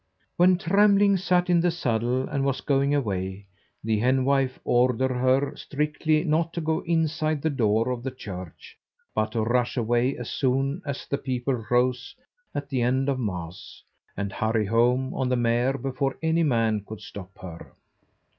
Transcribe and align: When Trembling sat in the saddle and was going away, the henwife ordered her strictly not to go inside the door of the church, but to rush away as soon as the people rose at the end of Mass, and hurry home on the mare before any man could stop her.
When 0.35 0.57
Trembling 0.57 1.15
sat 1.17 1.47
in 1.47 1.61
the 1.61 1.69
saddle 1.69 2.27
and 2.27 2.43
was 2.43 2.59
going 2.61 2.95
away, 2.95 3.45
the 3.83 3.99
henwife 3.99 4.57
ordered 4.63 5.11
her 5.11 5.55
strictly 5.55 6.23
not 6.23 6.53
to 6.53 6.61
go 6.61 6.79
inside 6.85 7.43
the 7.43 7.51
door 7.51 7.91
of 7.91 8.01
the 8.01 8.09
church, 8.09 8.75
but 9.13 9.33
to 9.33 9.43
rush 9.43 9.77
away 9.77 10.17
as 10.17 10.27
soon 10.31 10.81
as 10.87 11.05
the 11.05 11.19
people 11.19 11.67
rose 11.69 12.15
at 12.55 12.67
the 12.67 12.81
end 12.81 13.09
of 13.09 13.19
Mass, 13.19 13.83
and 14.17 14.33
hurry 14.33 14.65
home 14.65 15.13
on 15.13 15.29
the 15.29 15.35
mare 15.35 15.77
before 15.77 16.17
any 16.23 16.41
man 16.41 16.83
could 16.83 17.01
stop 17.01 17.37
her. 17.39 17.73